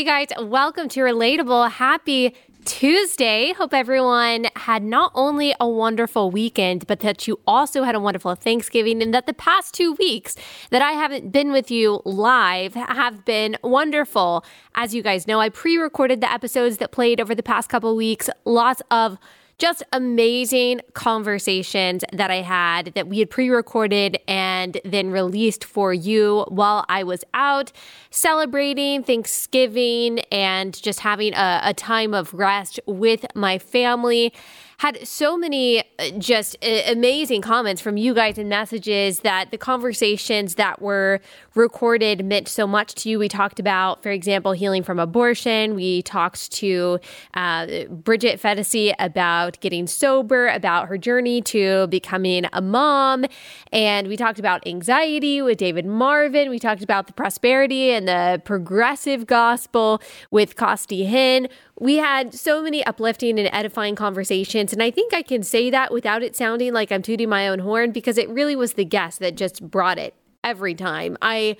[0.00, 1.72] Hey guys, welcome to Relatable.
[1.72, 2.34] Happy
[2.64, 3.52] Tuesday.
[3.52, 8.34] Hope everyone had not only a wonderful weekend, but that you also had a wonderful
[8.34, 10.36] Thanksgiving and that the past two weeks
[10.70, 14.42] that I haven't been with you live have been wonderful.
[14.74, 17.94] As you guys know, I pre recorded the episodes that played over the past couple
[17.94, 18.30] weeks.
[18.46, 19.18] Lots of
[19.60, 25.92] just amazing conversations that I had that we had pre recorded and then released for
[25.92, 27.70] you while I was out
[28.10, 34.32] celebrating Thanksgiving and just having a, a time of rest with my family
[34.80, 39.58] had so many uh, just uh, amazing comments from you guys and messages that the
[39.58, 41.20] conversations that were
[41.54, 43.18] recorded meant so much to you.
[43.18, 45.74] We talked about, for example, healing from abortion.
[45.74, 46.98] We talked to
[47.34, 53.26] uh, Bridget Fedesi about getting sober, about her journey to becoming a mom.
[53.72, 56.48] And we talked about anxiety with David Marvin.
[56.48, 62.62] We talked about the prosperity and the progressive gospel with Costi Hinn we had so
[62.62, 64.72] many uplifting and edifying conversations.
[64.72, 67.58] And I think I can say that without it sounding like I'm tooting my own
[67.58, 70.14] horn because it really was the guest that just brought it
[70.44, 71.16] every time.
[71.22, 71.56] I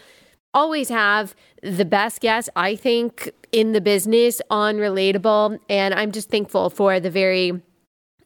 [0.53, 5.59] always have the best guests, I think, in the business on Relatable.
[5.71, 7.63] And I'm just thankful for the very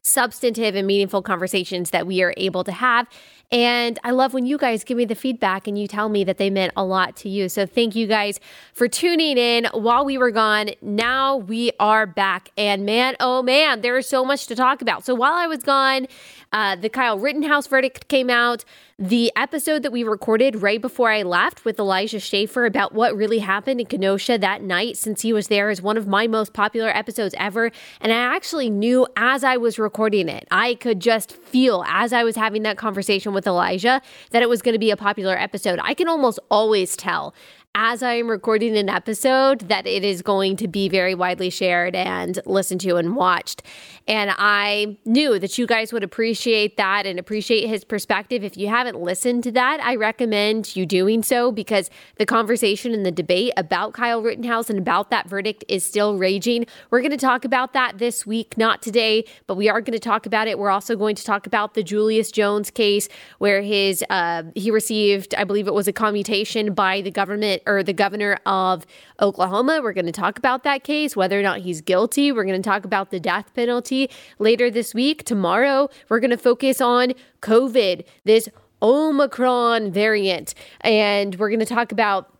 [0.02, 3.06] substantive and meaningful conversations that we are able to have.
[3.50, 6.38] And I love when you guys give me the feedback and you tell me that
[6.38, 7.48] they meant a lot to you.
[7.48, 8.40] So thank you guys
[8.72, 10.70] for tuning in while we were gone.
[10.82, 12.50] Now we are back.
[12.56, 15.04] And man, oh man, there is so much to talk about.
[15.04, 16.06] So while I was gone,
[16.52, 18.64] uh, the Kyle Rittenhouse verdict came out.
[18.96, 23.40] The episode that we recorded right before I left with Elijah Schaffer about what really
[23.40, 26.90] happened in Kenosha that night since he was there is one of my most popular
[26.90, 27.72] episodes ever.
[28.00, 32.22] And I actually knew as I was recording it, I could just feel as I
[32.22, 35.78] was having that conversation with Elijah that it was going to be a popular episode.
[35.82, 37.34] I can almost always tell
[37.76, 41.96] as I am recording an episode that it is going to be very widely shared
[41.96, 43.62] and listened to and watched.
[44.06, 48.44] And I knew that you guys would appreciate that and appreciate his perspective.
[48.44, 53.06] If you haven't listened to that, I recommend you doing so because the conversation and
[53.06, 56.66] the debate about Kyle Rittenhouse and about that verdict is still raging.
[56.90, 59.98] We're going to talk about that this week, not today, but we are going to
[59.98, 60.58] talk about it.
[60.58, 65.34] We're also going to talk about the Julius Jones case where his uh, he received,
[65.34, 68.84] I believe it was a commutation by the government or the governor of
[69.22, 69.80] Oklahoma.
[69.82, 72.32] We're going to talk about that case, whether or not he's guilty.
[72.32, 73.93] We're going to talk about the death penalty
[74.38, 75.24] later this week.
[75.24, 78.48] Tomorrow, we're going to focus on COVID, this
[78.82, 82.30] Omicron variant, and we're going to talk about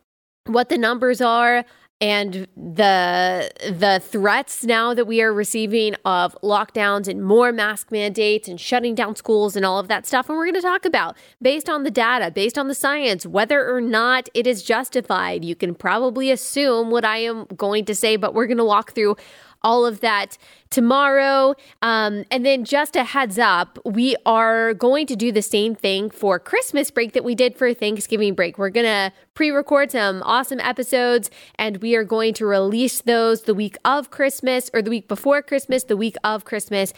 [0.47, 1.65] what the numbers are
[2.01, 8.49] and the the threats now that we are receiving of lockdowns and more mask mandates
[8.49, 10.29] and shutting down schools and all of that stuff.
[10.29, 13.75] And we're going to talk about based on the data based on the science whether
[13.75, 15.45] or not it is justified.
[15.45, 18.93] You can probably assume what i am going to say but we're going to walk
[18.93, 19.17] through
[19.65, 20.39] all of that
[20.71, 21.55] tomorrow.
[21.83, 26.11] Um, and then just a heads up, we are going to do the same thing
[26.11, 28.59] for Christmas break that we did for Thanksgiving break.
[28.59, 33.43] We're going to pre record some awesome episodes and we are going to release those
[33.43, 36.93] the week of Christmas or the week before Christmas, the week of Christmas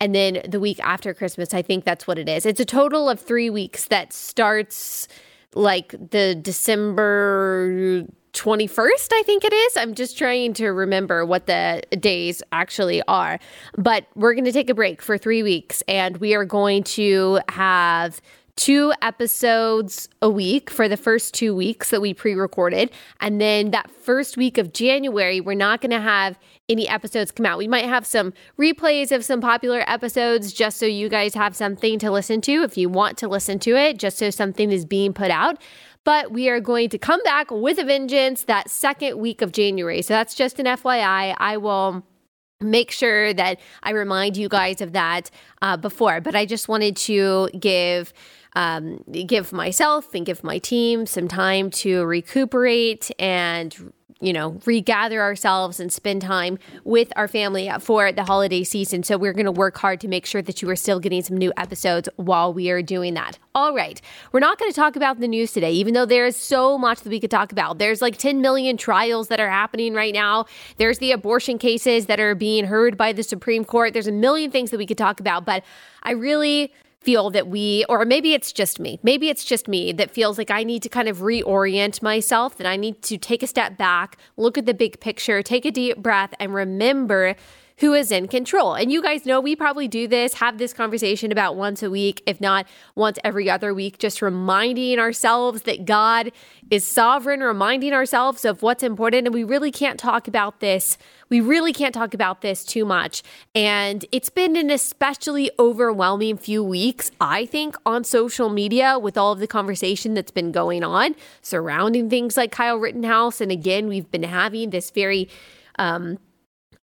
[0.00, 1.52] and then the week after Christmas.
[1.54, 2.46] I think that's what it is.
[2.46, 5.08] It's a total of three weeks that starts
[5.54, 9.76] like the December 21st, I think it is.
[9.76, 13.38] I'm just trying to remember what the days actually are.
[13.76, 17.40] But we're going to take a break for three weeks and we are going to
[17.48, 18.20] have
[18.56, 22.90] two episodes a week for the first two weeks that we pre recorded.
[23.20, 27.46] And then that first week of January, we're not going to have any episodes come
[27.46, 27.56] out.
[27.56, 31.98] We might have some replays of some popular episodes just so you guys have something
[32.00, 35.14] to listen to if you want to listen to it, just so something is being
[35.14, 35.60] put out
[36.04, 40.02] but we are going to come back with a vengeance that second week of January.
[40.02, 41.34] So that's just an FYI.
[41.36, 42.04] I will
[42.60, 45.30] make sure that I remind you guys of that
[45.62, 48.12] uh, before, but I just wanted to give
[48.54, 55.22] um, give myself and give my team some time to recuperate and you know, regather
[55.22, 59.02] ourselves and spend time with our family for the holiday season.
[59.02, 61.36] So we're going to work hard to make sure that you are still getting some
[61.36, 63.38] new episodes while we are doing that.
[63.54, 64.00] All right.
[64.32, 67.00] We're not going to talk about the news today, even though there is so much
[67.00, 67.78] that we could talk about.
[67.78, 70.44] There's like 10 million trials that are happening right now.
[70.76, 73.94] There's the abortion cases that are being heard by the Supreme Court.
[73.94, 75.64] There's a million things that we could talk about, but
[76.02, 80.10] I really feel that we, or maybe it's just me, maybe it's just me that
[80.10, 83.46] feels like I need to kind of reorient myself, that I need to take a
[83.46, 87.36] step back, look at the big picture, take a deep breath, and remember
[87.80, 88.74] who is in control.
[88.74, 92.22] And you guys know we probably do this, have this conversation about once a week,
[92.26, 96.30] if not once every other week, just reminding ourselves that God
[96.70, 99.26] is sovereign, reminding ourselves of what's important.
[99.26, 100.98] And we really can't talk about this.
[101.30, 103.22] We really can't talk about this too much.
[103.54, 109.32] And it's been an especially overwhelming few weeks, I think, on social media with all
[109.32, 113.40] of the conversation that's been going on surrounding things like Kyle Rittenhouse.
[113.40, 115.30] And again, we've been having this very,
[115.78, 116.18] um,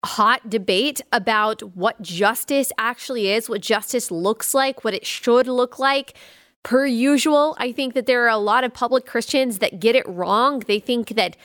[0.05, 5.79] hot debate about what justice actually is, what justice looks like, what it should look
[5.79, 6.13] like.
[6.63, 10.07] Per usual, I think that there are a lot of public Christians that get it
[10.07, 10.59] wrong.
[10.59, 11.37] They think that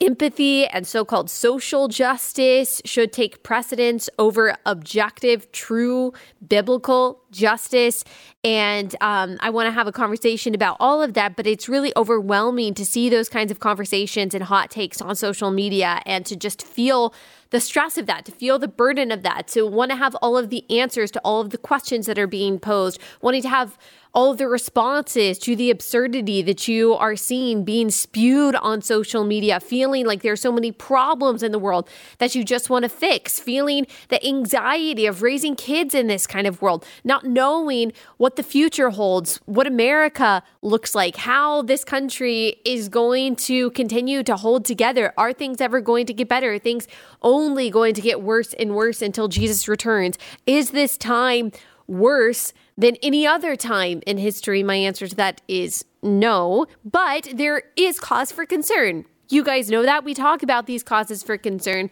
[0.00, 6.12] empathy and so called social justice should take precedence over objective, true
[6.46, 8.04] biblical justice.
[8.42, 11.92] And um, I want to have a conversation about all of that, but it's really
[11.96, 16.36] overwhelming to see those kinds of conversations and hot takes on social media and to
[16.36, 17.14] just feel
[17.54, 20.36] the stress of that, to feel the burden of that, to want to have all
[20.36, 23.78] of the answers to all of the questions that are being posed, wanting to have
[24.14, 29.24] all of the responses to the absurdity that you are seeing being spewed on social
[29.24, 31.88] media, feeling like there's so many problems in the world
[32.18, 36.46] that you just want to fix, feeling the anxiety of raising kids in this kind
[36.46, 42.56] of world, not knowing what the future holds, what America looks like, how this country
[42.64, 45.12] is going to continue to hold together.
[45.18, 46.54] Are things ever going to get better?
[46.54, 46.86] Are things
[47.22, 50.18] only going to get worse and worse until Jesus returns?
[50.46, 51.50] Is this time
[51.86, 54.62] worse than any other time in history?
[54.62, 59.04] My answer to that is no, but there is cause for concern.
[59.28, 60.04] You guys know that.
[60.04, 61.90] We talk about these causes for concern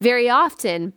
[0.00, 0.92] very often.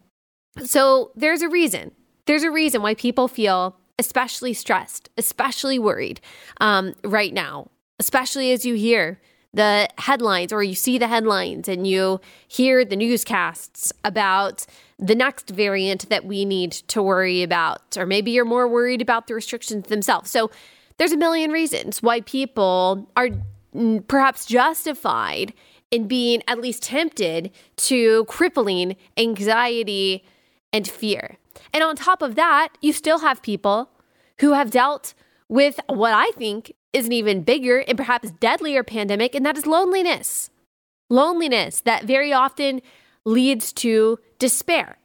[0.63, 1.91] So there's a reason.
[2.25, 6.21] There's a reason why people feel especially stressed, especially worried
[6.59, 9.19] um, right now, especially as you hear
[9.57, 14.65] the headlines or you see the headlines and you hear the newscasts about
[14.99, 19.27] the next variant that we need to worry about, or maybe you're more worried about
[19.27, 20.29] the restrictions themselves.
[20.29, 20.51] So
[20.97, 23.29] there's a million reasons why people are
[24.07, 25.53] perhaps justified
[25.89, 30.23] in being at least tempted to crippling anxiety
[30.71, 31.37] and fear.
[31.73, 33.89] And on top of that, you still have people
[34.39, 35.15] who have dealt
[35.49, 39.65] with what I think is an even bigger and perhaps deadlier pandemic, and that is
[39.65, 40.49] loneliness.
[41.09, 42.81] Loneliness that very often
[43.23, 44.97] leads to despair.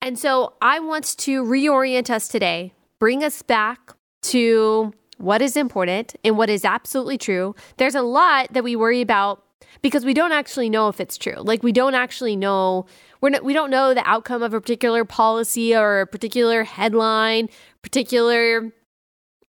[0.00, 6.14] And so I want to reorient us today, bring us back to what is important
[6.22, 7.54] and what is absolutely true.
[7.78, 9.42] There's a lot that we worry about
[9.80, 11.36] because we don't actually know if it's true.
[11.38, 12.86] Like we don't actually know
[13.20, 17.48] we're not, we don't know the outcome of a particular policy or a particular headline,
[17.82, 18.72] particular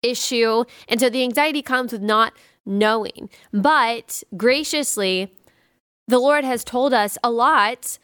[0.03, 0.65] issue.
[0.89, 2.33] And so the anxiety comes with not
[2.65, 3.31] knowing.
[3.53, 5.33] But graciously,
[6.07, 7.99] the Lord has told us a lot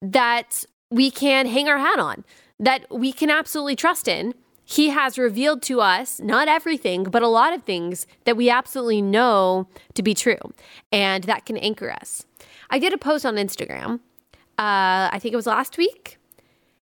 [0.00, 2.24] that we can hang our hat on,
[2.60, 4.34] that we can absolutely trust in.
[4.64, 9.00] He has revealed to us not everything, but a lot of things that we absolutely
[9.00, 10.38] know to be true,
[10.90, 12.24] and that can anchor us.
[12.68, 14.00] I did a post on Instagram,
[14.58, 16.18] uh, I think it was last week,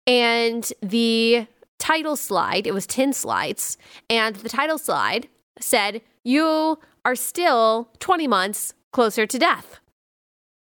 [0.06, 1.48] and the
[1.90, 3.76] title slide, it was 10 slides,
[4.12, 5.28] and the title slide
[5.60, 9.80] said, You are still 20 months closer to death.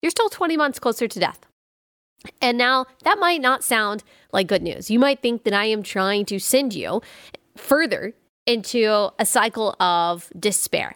[0.04, 1.48] You're still 20 months closer to death.
[2.42, 4.92] And now that might not sound like good news.
[4.92, 7.02] You might think that I am trying to send you
[7.58, 8.14] further
[8.46, 10.96] into a cycle of despair.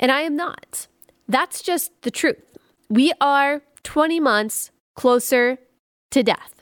[0.00, 0.86] And I am not.
[1.28, 2.56] That's just the truth.
[2.88, 5.58] We are 20 months closer
[6.12, 6.54] to death.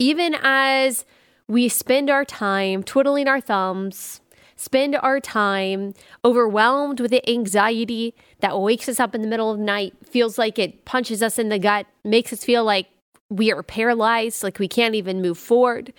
[0.00, 1.04] Even as
[1.48, 4.20] we spend our time twiddling our thumbs,
[4.54, 9.58] spend our time overwhelmed with the anxiety that wakes us up in the middle of
[9.58, 12.86] the night, feels like it punches us in the gut, makes us feel like
[13.30, 15.92] we are paralyzed, like we can't even move forward,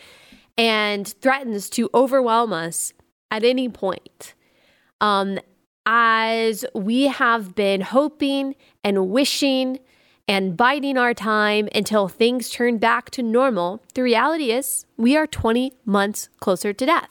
[0.58, 2.94] and threatens to overwhelm us
[3.32, 4.34] at any point.
[5.02, 5.40] Um,
[5.86, 9.80] as we have been hoping and wishing
[10.30, 15.26] and biding our time until things turn back to normal, the reality is we are
[15.26, 17.10] 20 months closer to death.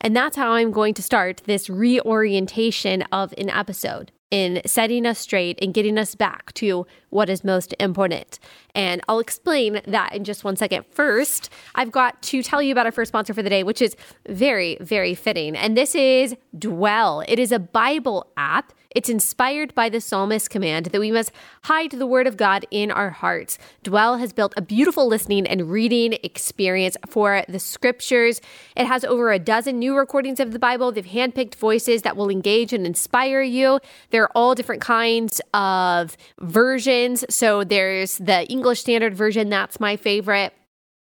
[0.00, 5.18] And that's how I'm going to start this reorientation of an episode in setting us
[5.18, 8.38] straight and getting us back to what is most important.
[8.76, 10.84] And I'll explain that in just one second.
[10.90, 13.96] First, I've got to tell you about our first sponsor for the day, which is
[14.28, 15.56] very, very fitting.
[15.56, 17.24] And this is Dwell.
[17.26, 21.30] It is a Bible app it's inspired by the psalmist command that we must
[21.64, 23.58] hide the word of God in our hearts.
[23.82, 28.40] Dwell has built a beautiful listening and reading experience for the scriptures.
[28.74, 30.92] It has over a dozen new recordings of the Bible.
[30.92, 33.80] They've handpicked voices that will engage and inspire you.
[34.12, 37.22] There are all different kinds of versions.
[37.28, 40.54] So there's the English Standard Version, that's my favorite.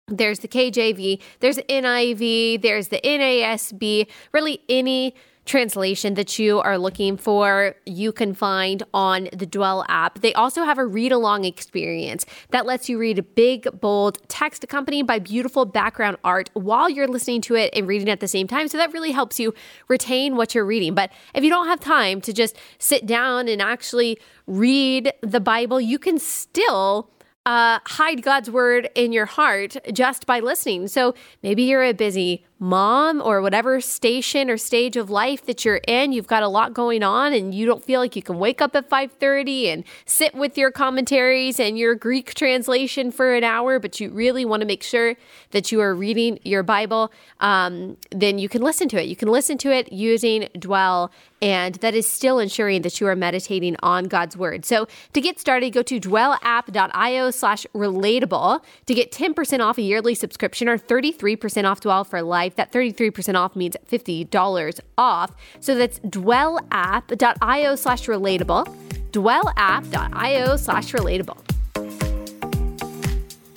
[0.07, 5.13] There's the KJV, there's the NIV, there's the NASB, really any
[5.45, 10.21] translation that you are looking for, you can find on the Dwell app.
[10.21, 15.05] They also have a read along experience that lets you read big, bold text accompanied
[15.05, 18.67] by beautiful background art while you're listening to it and reading at the same time.
[18.67, 19.53] So that really helps you
[19.87, 20.95] retain what you're reading.
[20.95, 25.79] But if you don't have time to just sit down and actually read the Bible,
[25.79, 27.11] you can still
[27.45, 30.87] uh, hide God's word in your heart just by listening.
[30.87, 35.81] So maybe you're a busy mom or whatever station or stage of life that you're
[35.87, 38.61] in you've got a lot going on and you don't feel like you can wake
[38.61, 43.77] up at 5:30 and sit with your commentaries and your Greek translation for an hour
[43.77, 45.15] but you really want to make sure
[45.51, 49.27] that you are reading your Bible um, then you can listen to it you can
[49.27, 54.05] listen to it using dwell and that is still ensuring that you are meditating on
[54.05, 54.65] God's word.
[54.65, 60.15] So to get started, go to dwellapp.io slash relatable to get 10% off a yearly
[60.15, 62.55] subscription or 33% off Dwell for life life.
[62.55, 65.35] That 33% off means $50 off.
[65.59, 68.65] So that's dwellapp.io slash relatable.
[69.11, 71.39] Dwellapp.io slash relatable.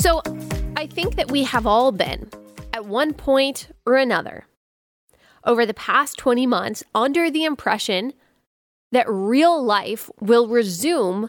[0.01, 0.23] So
[0.77, 2.31] I think that we have all been,
[2.73, 4.47] at one point or another,
[5.45, 8.13] over the past 20 months under the impression
[8.93, 11.29] that real life will resume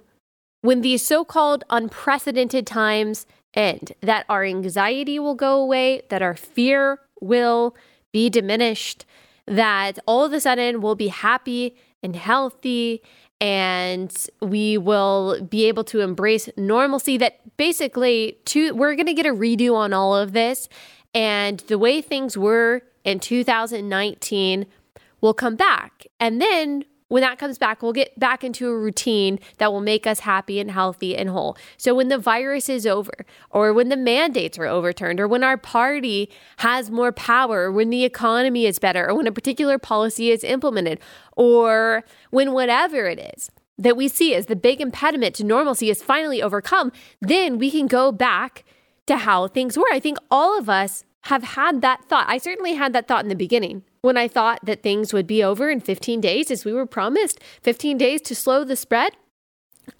[0.61, 6.35] when these so called unprecedented times end, that our anxiety will go away, that our
[6.35, 7.75] fear will
[8.11, 9.05] be diminished,
[9.45, 13.01] that all of a sudden we'll be happy and healthy
[13.41, 19.33] and we will be able to embrace normalcy that basically we're going to get a
[19.33, 20.67] redo on all of this
[21.13, 24.65] and the way things were in 2019
[25.21, 26.05] will come back.
[26.19, 30.07] And then when that comes back, we'll get back into a routine that will make
[30.07, 31.57] us happy and healthy and whole.
[31.77, 35.57] So when the virus is over, or when the mandates are overturned, or when our
[35.57, 40.31] party has more power, or when the economy is better, or when a particular policy
[40.31, 40.99] is implemented,
[41.35, 46.03] or when whatever it is that we see as the big impediment to normalcy is
[46.03, 48.65] finally overcome, then we can go back
[49.07, 49.91] to how things were.
[49.91, 52.25] I think all of us have had that thought.
[52.27, 55.43] I certainly had that thought in the beginning when I thought that things would be
[55.43, 59.13] over in 15 days, as we were promised 15 days to slow the spread.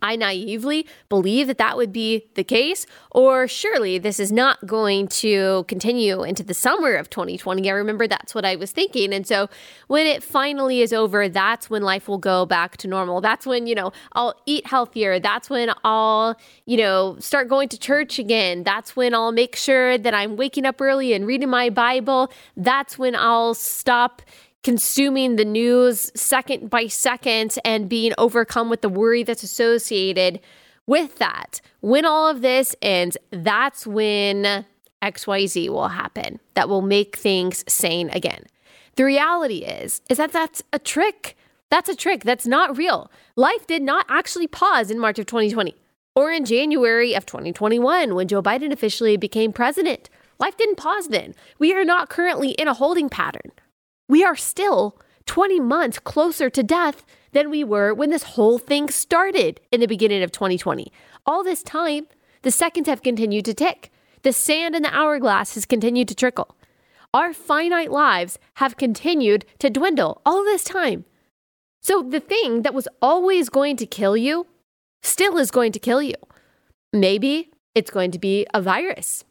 [0.01, 5.08] I naively believe that that would be the case, or surely this is not going
[5.08, 7.69] to continue into the summer of 2020.
[7.69, 9.13] I remember that's what I was thinking.
[9.13, 9.50] And so
[9.88, 13.22] when it finally is over, that's when life will go back to normal.
[13.22, 15.19] That's when, you know, I'll eat healthier.
[15.19, 18.63] That's when I'll, you know, start going to church again.
[18.63, 22.31] That's when I'll make sure that I'm waking up early and reading my Bible.
[22.55, 24.22] That's when I'll stop
[24.63, 30.39] consuming the news second by second and being overcome with the worry that's associated
[30.86, 31.62] with that.
[31.82, 34.66] When all of this ends, that's when
[35.01, 38.46] XYZ will happen that will make things sane again.
[38.96, 41.38] The reality is is that that's a trick.
[41.70, 42.24] That's a trick.
[42.24, 43.12] That's not real.
[43.36, 45.75] Life did not actually pause in March of 2020
[46.16, 50.10] or in January of 2021 when Joe Biden officially became president.
[50.39, 51.36] Life didn't pause then.
[51.60, 53.51] We are not currently in a holding pattern
[54.10, 58.89] we are still 20 months closer to death than we were when this whole thing
[58.89, 60.92] started in the beginning of 2020.
[61.25, 62.08] All this time,
[62.42, 63.92] the seconds have continued to tick.
[64.24, 66.58] The sand in the hourglass has continued to trickle.
[67.13, 71.06] Our finite lives have continued to dwindle all this time.
[71.82, 74.48] So the thing that was always going to kill you
[75.01, 76.16] still is going to kill you.
[76.92, 79.24] Maybe it's going to be a virus.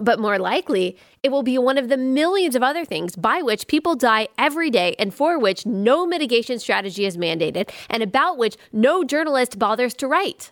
[0.00, 3.66] But more likely, it will be one of the millions of other things by which
[3.66, 8.56] people die every day and for which no mitigation strategy is mandated and about which
[8.72, 10.50] no journalist bothers to write.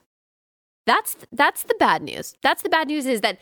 [0.86, 2.34] That's that's the bad news.
[2.42, 3.38] That's the bad news is that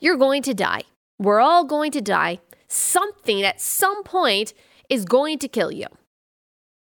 [0.00, 0.82] you're going to die.
[1.18, 2.38] We're all going to die.
[2.68, 4.54] Something at some point
[4.88, 5.86] is going to kill you.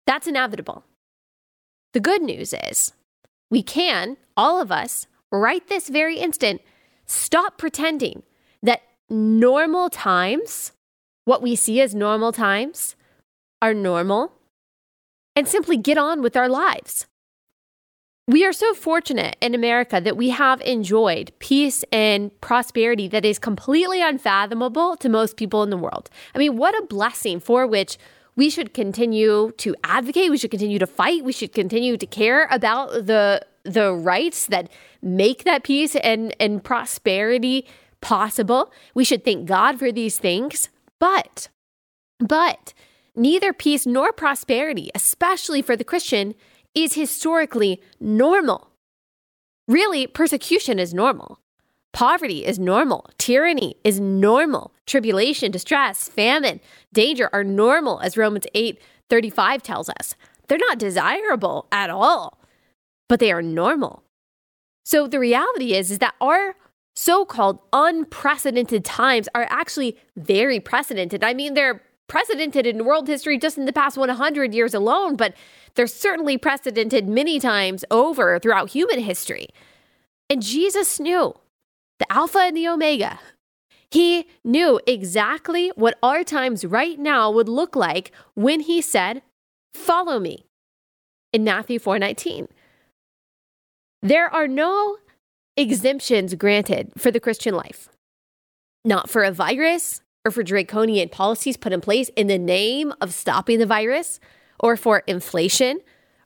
[0.07, 0.83] That's inevitable.
[1.93, 2.93] The good news is
[3.49, 6.61] we can, all of us, right this very instant,
[7.05, 8.23] stop pretending
[8.65, 10.71] that normal times,
[11.25, 12.95] what we see as normal times,
[13.61, 14.33] are normal
[15.35, 17.07] and simply get on with our lives.
[18.27, 23.37] We are so fortunate in America that we have enjoyed peace and prosperity that is
[23.37, 26.09] completely unfathomable to most people in the world.
[26.33, 27.99] I mean, what a blessing for which
[28.35, 32.47] we should continue to advocate, we should continue to fight, we should continue to care
[32.51, 34.69] about the the rights that
[35.01, 37.67] make that peace and and prosperity
[38.05, 38.71] possible.
[38.93, 40.69] We should thank God for these things.
[40.99, 41.49] But,
[42.19, 42.75] but
[43.15, 46.35] neither peace nor prosperity, especially for the Christian,
[46.75, 48.69] is historically normal.
[49.67, 51.39] Really, persecution is normal.
[51.93, 53.09] Poverty is normal.
[53.17, 54.71] Tyranny is normal.
[54.85, 56.59] Tribulation, distress, famine,
[56.93, 60.13] danger are normal, as Romans 8 35 tells us.
[60.47, 62.39] They're not desirable at all,
[63.09, 64.03] but they are normal.
[64.83, 66.55] So the reality is, is that our
[66.95, 71.23] so-called unprecedented times are actually very precedented.
[71.23, 75.33] I mean, they're precedented in world history just in the past 100 years alone, but
[75.73, 79.47] they're certainly precedented many times over throughout human history.
[80.29, 81.33] And Jesus knew
[81.99, 83.19] the Alpha and the Omega.
[83.91, 89.21] He knew exactly what our times right now would look like when he said,
[89.73, 90.45] "Follow me."
[91.31, 92.47] In Matthew 4:19.
[94.01, 94.97] There are no
[95.57, 97.89] exemptions granted for the Christian life.
[98.83, 103.13] Not for a virus or for draconian policies put in place in the name of
[103.13, 104.19] stopping the virus,
[104.59, 105.79] or for inflation,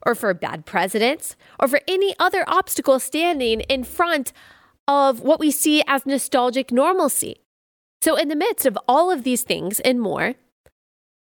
[0.06, 4.32] or for bad presidents, or for any other obstacle standing in front
[4.88, 7.42] of what we see as nostalgic normalcy.
[8.00, 10.34] So, in the midst of all of these things and more,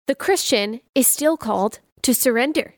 [0.07, 2.75] the Christian is still called to surrender,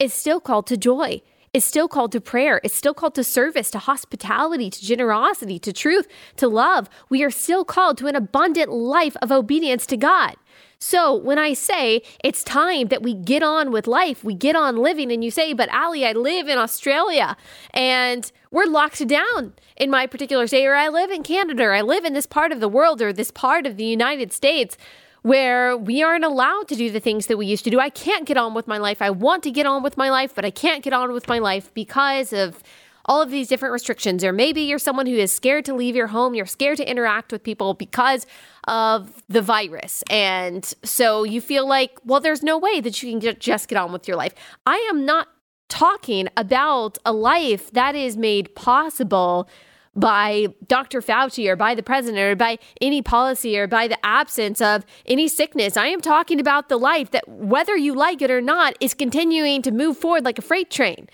[0.00, 3.70] is still called to joy, is still called to prayer, is still called to service,
[3.70, 6.88] to hospitality, to generosity, to truth, to love.
[7.08, 10.36] We are still called to an abundant life of obedience to God.
[10.78, 14.76] So when I say it's time that we get on with life, we get on
[14.76, 17.36] living, and you say, but Allie, I live in Australia
[17.72, 21.82] and we're locked down in my particular state, or I live in Canada, or I
[21.82, 24.76] live in this part of the world, or this part of the United States
[25.22, 27.80] where we aren't allowed to do the things that we used to do.
[27.80, 29.00] I can't get on with my life.
[29.00, 31.38] I want to get on with my life, but I can't get on with my
[31.38, 32.62] life because of
[33.04, 34.24] all of these different restrictions.
[34.24, 37.32] Or maybe you're someone who is scared to leave your home, you're scared to interact
[37.32, 38.26] with people because
[38.68, 40.02] of the virus.
[40.10, 43.92] And so you feel like, well, there's no way that you can just get on
[43.92, 44.34] with your life.
[44.66, 45.28] I am not
[45.68, 49.48] talking about a life that is made possible
[49.94, 51.00] by Dr.
[51.00, 55.28] Fauci or by the president or by any policy or by the absence of any
[55.28, 55.76] sickness.
[55.76, 59.62] I am talking about the life that, whether you like it or not, is continuing
[59.62, 61.08] to move forward like a freight train.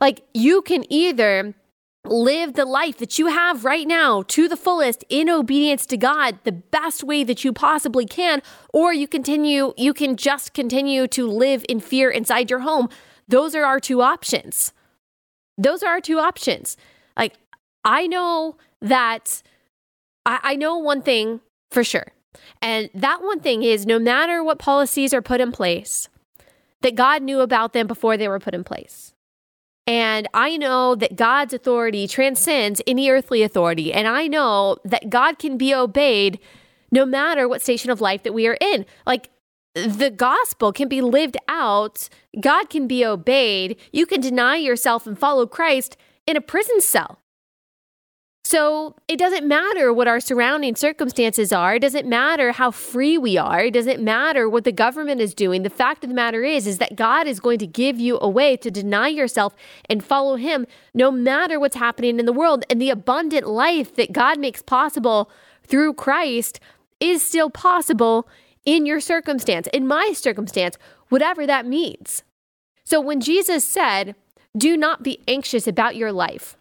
[0.00, 1.54] Like you can either
[2.04, 6.38] live the life that you have right now to the fullest in obedience to God
[6.44, 11.26] the best way that you possibly can or you continue you can just continue to
[11.26, 12.88] live in fear inside your home
[13.26, 14.72] those are our two options
[15.58, 16.76] those are our two options
[17.16, 17.34] like
[17.88, 19.42] I know that
[20.26, 22.08] I, I know one thing for sure.
[22.60, 26.08] And that one thing is no matter what policies are put in place,
[26.82, 29.14] that God knew about them before they were put in place.
[29.86, 33.90] And I know that God's authority transcends any earthly authority.
[33.90, 36.38] And I know that God can be obeyed
[36.92, 38.84] no matter what station of life that we are in.
[39.06, 39.30] Like
[39.74, 43.78] the gospel can be lived out, God can be obeyed.
[43.92, 45.96] You can deny yourself and follow Christ
[46.26, 47.18] in a prison cell.
[48.48, 51.74] So it doesn't matter what our surrounding circumstances are.
[51.74, 53.60] It doesn't matter how free we are.
[53.60, 55.64] It doesn't matter what the government is doing.
[55.64, 58.28] The fact of the matter is, is that God is going to give you a
[58.30, 59.54] way to deny yourself
[59.90, 62.64] and follow Him no matter what's happening in the world.
[62.70, 65.30] And the abundant life that God makes possible
[65.64, 66.58] through Christ
[67.00, 68.26] is still possible
[68.64, 70.78] in your circumstance, in my circumstance,
[71.10, 72.22] whatever that means.
[72.82, 74.14] So when Jesus said,
[74.56, 76.56] Do not be anxious about your life,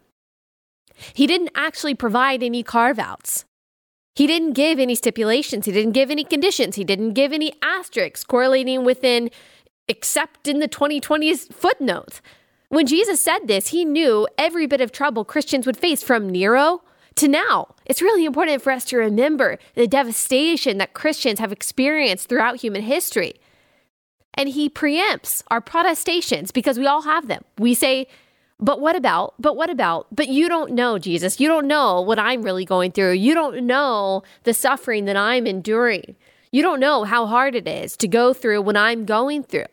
[1.14, 3.46] he didn't actually provide any carve outs.
[4.16, 5.66] He didn't give any stipulations.
[5.66, 6.76] He didn't give any conditions.
[6.76, 9.30] He didn't give any asterisks correlating within,
[9.88, 12.20] except in the 2020's footnote.
[12.70, 16.82] When Jesus said this, he knew every bit of trouble Christians would face from Nero
[17.16, 17.76] to now.
[17.86, 22.82] It's really important for us to remember the devastation that Christians have experienced throughout human
[22.82, 23.36] history.
[24.34, 27.44] And he preempts our protestations because we all have them.
[27.58, 28.08] We say,
[28.60, 29.36] but what about?
[29.40, 30.08] But what about?
[30.12, 31.40] But you don't know, Jesus.
[31.40, 33.14] You don't know what I'm really going through.
[33.14, 36.16] You don't know the suffering that I'm enduring.
[36.52, 39.66] You don't know how hard it is to go through what I'm going through.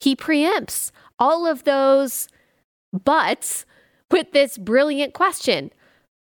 [0.00, 2.28] He preempts all of those
[2.92, 3.66] buts
[4.10, 5.70] with this brilliant question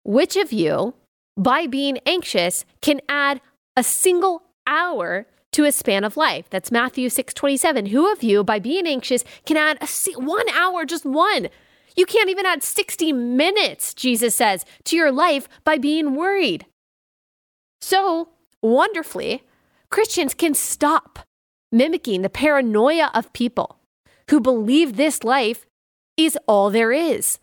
[0.04, 0.94] Which of you,
[1.36, 3.40] by being anxious, can add
[3.76, 6.46] a single hour to a span of life.
[6.50, 7.86] That's Matthew 6 27.
[7.86, 9.88] Who of you, by being anxious, can add a,
[10.20, 11.48] one hour, just one,
[11.94, 16.66] you can't even add 60 minutes, Jesus says, to your life by being worried.
[17.80, 18.30] So,
[18.62, 19.42] wonderfully,
[19.90, 21.20] Christians can stop
[21.70, 23.78] mimicking the paranoia of people
[24.30, 25.66] who believe this life
[26.16, 27.38] is all there is.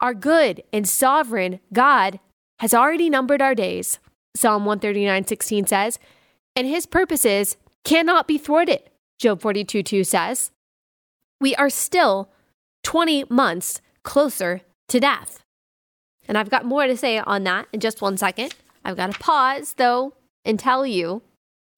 [0.00, 2.18] Our good and sovereign God
[2.58, 3.98] has already numbered our days,
[4.36, 5.98] Psalm 139 16 says,
[6.56, 10.50] and his purposes cannot be thwarted, Job 42 2 says.
[11.40, 12.30] We are still
[12.82, 15.40] 20 months closer to death.
[16.28, 18.54] And I've got more to say on that in just one second.
[18.84, 20.14] I've got to pause, though,
[20.44, 21.22] and tell you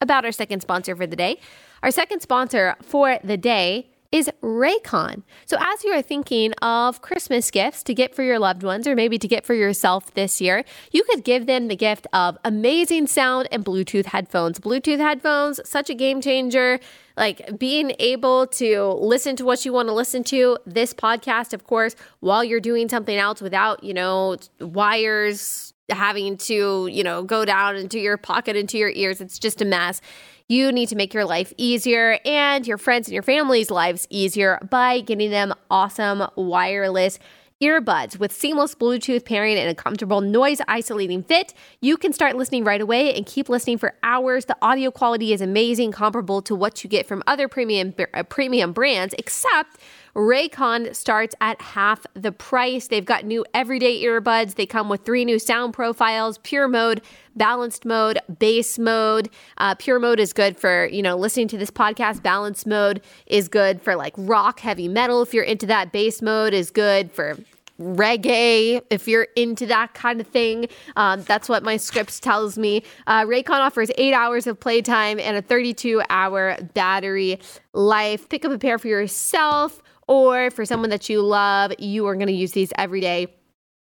[0.01, 1.39] about our second sponsor for the day.
[1.83, 5.23] Our second sponsor for the day is Raycon.
[5.47, 8.95] So, as you are thinking of Christmas gifts to get for your loved ones or
[8.95, 13.07] maybe to get for yourself this year, you could give them the gift of amazing
[13.07, 14.59] sound and Bluetooth headphones.
[14.59, 16.81] Bluetooth headphones, such a game changer.
[17.17, 21.65] Like being able to listen to what you want to listen to, this podcast, of
[21.65, 27.45] course, while you're doing something else without, you know, wires having to, you know, go
[27.45, 29.21] down into your pocket, into your ears.
[29.21, 30.01] It's just a mess.
[30.49, 34.61] You need to make your life easier and your friends and your family's lives easier
[34.71, 37.19] by getting them awesome wireless
[37.61, 41.55] earbuds with seamless Bluetooth pairing and a comfortable noise isolating fit.
[41.81, 44.45] You can start listening right away and keep listening for hours.
[44.45, 48.73] The audio quality is amazing, comparable to what you get from other premium uh, premium
[48.73, 49.79] brands, except
[50.17, 52.89] Raycon starts at half the price.
[52.89, 54.55] They've got new everyday earbuds.
[54.55, 57.03] They come with three new sound profiles pure mode,
[57.37, 59.29] balanced mode, bass mode.
[59.59, 62.23] Uh, pure mode is good for, you know, listening to this podcast.
[62.23, 65.21] Balanced mode is good for like rock, heavy metal.
[65.21, 67.37] If you're into that, bass mode is good for
[67.79, 72.83] reggae if you're into that kind of thing um, that's what my script tells me
[73.07, 77.39] uh, raycon offers eight hours of playtime and a 32 hour battery
[77.75, 82.15] life pick up a pair for yourself or for someone that you love, you are
[82.15, 83.29] going to use these every day.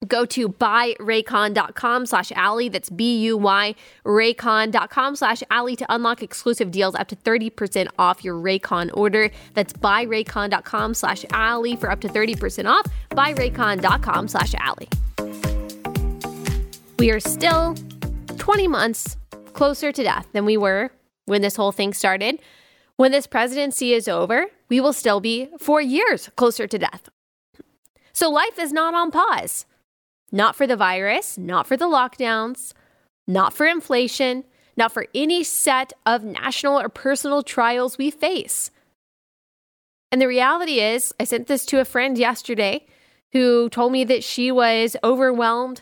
[0.07, 2.69] Go to buyraycon.com slash Allie.
[2.69, 3.75] That's B-U-Y
[4.05, 9.31] raycon.com slash Allie to unlock exclusive deals up to 30% off your Raycon order.
[9.55, 12.85] That's buyraycon.com slash Allie for up to 30% off.
[13.11, 14.89] Buyraycon.com slash Allie.
[16.99, 17.75] We are still
[18.37, 19.17] 20 months
[19.53, 20.91] closer to death than we were
[21.25, 22.39] when this whole thing started.
[22.97, 27.09] When this presidency is over, we will still be four years closer to death.
[28.11, 29.65] So life is not on pause.
[30.31, 32.73] Not for the virus, not for the lockdowns,
[33.27, 34.43] not for inflation,
[34.75, 38.71] not for any set of national or personal trials we face.
[40.11, 42.87] And the reality is, I sent this to a friend yesterday
[43.31, 45.81] who told me that she was overwhelmed,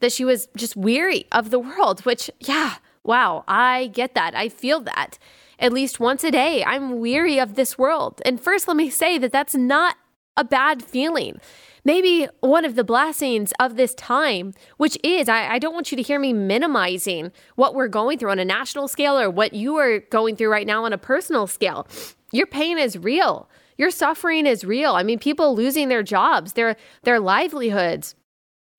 [0.00, 2.74] that she was just weary of the world, which, yeah,
[3.04, 4.34] wow, I get that.
[4.34, 5.18] I feel that
[5.58, 6.64] at least once a day.
[6.64, 8.20] I'm weary of this world.
[8.24, 9.96] And first, let me say that that's not
[10.36, 11.40] a bad feeling.
[11.84, 15.96] Maybe one of the blessings of this time, which is, I, I, don't want you
[15.96, 19.76] to hear me minimizing what we're going through on a national scale or what you
[19.76, 21.86] are going through right now on a personal scale.
[22.32, 23.48] Your pain is real.
[23.78, 24.94] Your suffering is real.
[24.94, 28.14] I mean, people losing their jobs, their their livelihoods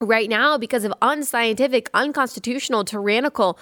[0.01, 3.57] right now because of unscientific, unconstitutional, tyrannical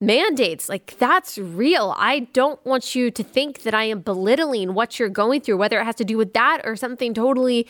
[0.00, 0.68] mandates.
[0.68, 1.94] Like that's real.
[1.96, 5.80] I don't want you to think that I am belittling what you're going through, whether
[5.80, 7.66] it has to do with that or something totally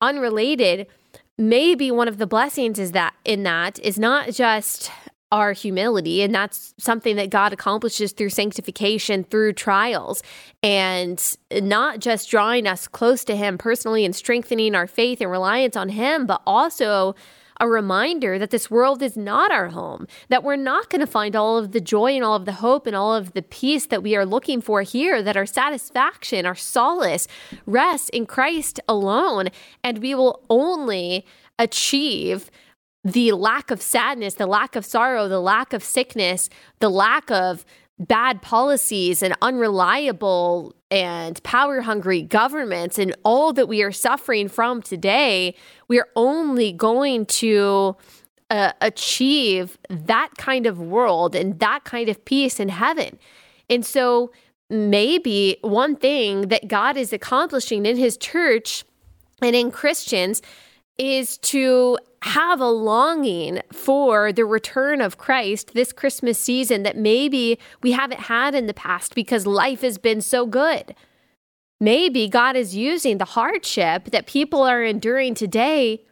[0.00, 0.86] unrelated.
[1.36, 4.90] Maybe one of the blessings is that in that is not just
[5.30, 6.22] our humility.
[6.22, 10.22] And that's something that God accomplishes through sanctification, through trials,
[10.62, 15.76] and not just drawing us close to Him personally and strengthening our faith and reliance
[15.76, 17.14] on Him, but also
[17.60, 21.34] a reminder that this world is not our home, that we're not going to find
[21.34, 24.02] all of the joy and all of the hope and all of the peace that
[24.02, 27.26] we are looking for here, that our satisfaction, our solace
[27.66, 29.48] rests in Christ alone.
[29.82, 31.24] And we will only
[31.58, 32.50] achieve
[33.04, 36.48] the lack of sadness, the lack of sorrow, the lack of sickness,
[36.80, 37.64] the lack of
[37.98, 44.80] bad policies and unreliable and power hungry governments and all that we are suffering from
[44.80, 45.54] today,
[45.86, 47.96] we are only going to
[48.50, 53.18] uh, achieve that kind of world and that kind of peace in heaven.
[53.68, 54.32] And so,
[54.70, 58.84] maybe one thing that God is accomplishing in his church
[59.40, 60.42] and in Christians
[60.98, 67.58] is to have a longing for the return of Christ this Christmas season that maybe
[67.82, 70.94] we haven't had in the past because life has been so good.
[71.80, 76.02] Maybe God is using the hardship that people are enduring today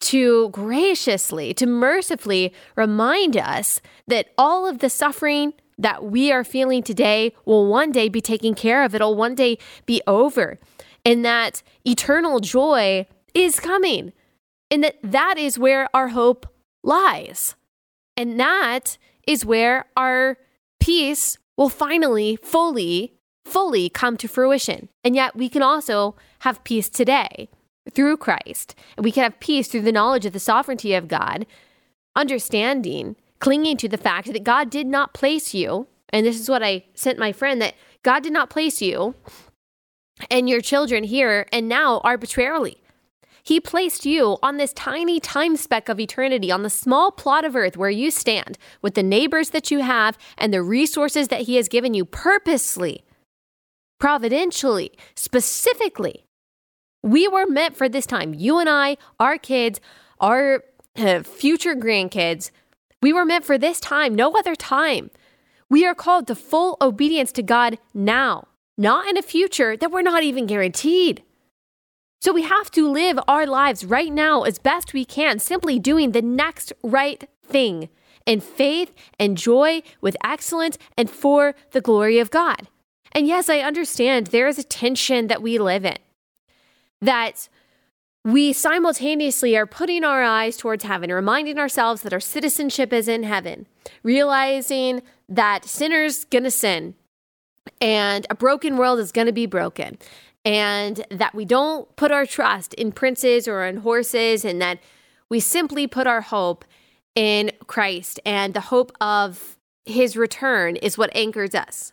[0.00, 6.82] to graciously, to mercifully remind us that all of the suffering that we are feeling
[6.82, 8.94] today will one day be taken care of.
[8.94, 10.58] It'll one day be over.
[11.04, 14.12] And that eternal joy is coming
[14.74, 16.46] and that that is where our hope
[16.82, 17.54] lies.
[18.16, 20.36] And that is where our
[20.80, 24.88] peace will finally, fully, fully come to fruition.
[25.04, 27.48] And yet we can also have peace today
[27.92, 28.74] through Christ.
[28.96, 31.46] And we can have peace through the knowledge of the sovereignty of God,
[32.16, 35.86] understanding, clinging to the fact that God did not place you.
[36.08, 39.14] And this is what I sent my friend that God did not place you
[40.32, 42.83] and your children here and now arbitrarily.
[43.44, 47.54] He placed you on this tiny time speck of eternity, on the small plot of
[47.54, 51.56] earth where you stand, with the neighbors that you have and the resources that He
[51.56, 53.04] has given you purposely,
[54.00, 56.24] providentially, specifically.
[57.02, 58.32] We were meant for this time.
[58.32, 59.78] You and I, our kids,
[60.20, 60.64] our
[60.96, 62.50] uh, future grandkids,
[63.02, 65.10] we were meant for this time, no other time.
[65.68, 70.00] We are called to full obedience to God now, not in a future that we're
[70.00, 71.22] not even guaranteed.
[72.24, 76.12] So we have to live our lives right now as best we can, simply doing
[76.12, 77.90] the next right thing
[78.24, 82.68] in faith and joy with excellence and for the glory of God.
[83.12, 85.98] And yes, I understand there is a tension that we live in
[87.02, 87.50] that
[88.24, 93.24] we simultaneously are putting our eyes towards heaven, reminding ourselves that our citizenship is in
[93.24, 93.66] heaven,
[94.02, 96.94] realizing that sinners gonna sin
[97.82, 99.98] and a broken world is gonna be broken,
[100.44, 104.78] and that we don't put our trust in princes or in horses, and that
[105.28, 106.64] we simply put our hope
[107.14, 111.92] in Christ, and the hope of his return is what anchors us.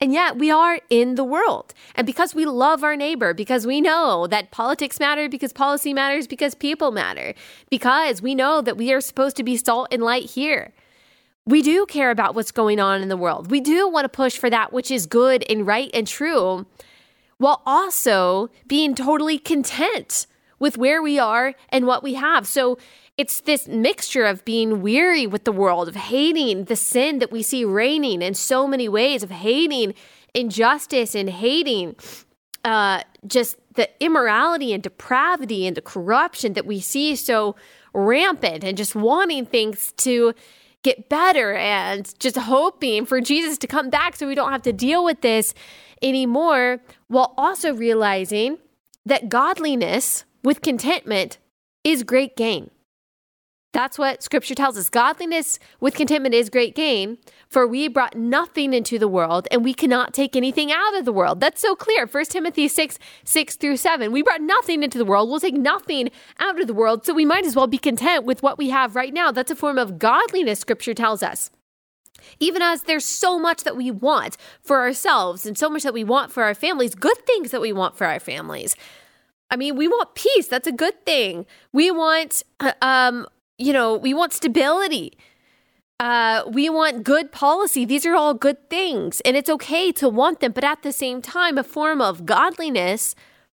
[0.00, 1.74] And yet we are in the world.
[1.94, 6.26] And because we love our neighbor, because we know that politics matter, because policy matters,
[6.26, 7.34] because people matter,
[7.70, 10.72] because we know that we are supposed to be salt and light here.
[11.46, 13.50] We do care about what's going on in the world.
[13.50, 16.66] We do want to push for that which is good and right and true,
[17.42, 20.26] while also being totally content
[20.58, 22.46] with where we are and what we have.
[22.46, 22.78] So
[23.18, 27.42] it's this mixture of being weary with the world, of hating the sin that we
[27.42, 29.94] see reigning in so many ways, of hating
[30.34, 31.96] injustice and hating
[32.64, 37.56] uh, just the immorality and depravity and the corruption that we see so
[37.92, 40.32] rampant, and just wanting things to
[40.82, 44.72] get better and just hoping for Jesus to come back so we don't have to
[44.72, 45.54] deal with this
[46.02, 48.58] anymore, while also realizing
[49.06, 51.38] that godliness with contentment
[51.84, 52.70] is great gain.
[53.72, 54.90] That's what scripture tells us.
[54.90, 57.16] Godliness with contentment is great gain,
[57.48, 61.12] for we brought nothing into the world and we cannot take anything out of the
[61.12, 61.40] world.
[61.40, 62.06] That's so clear.
[62.06, 64.12] 1 Timothy 6, 6 through 7.
[64.12, 65.30] We brought nothing into the world.
[65.30, 67.06] We'll take nothing out of the world.
[67.06, 69.32] So we might as well be content with what we have right now.
[69.32, 71.50] That's a form of godliness, scripture tells us.
[72.38, 76.04] Even as there's so much that we want for ourselves and so much that we
[76.04, 78.76] want for our families, good things that we want for our families.
[79.50, 80.46] I mean, we want peace.
[80.46, 81.46] That's a good thing.
[81.72, 83.26] We want uh, um,
[83.62, 85.16] you know, we want stability.
[86.00, 87.84] Uh, we want good policy.
[87.84, 90.50] These are all good things, and it's okay to want them.
[90.50, 93.14] But at the same time, a form of godliness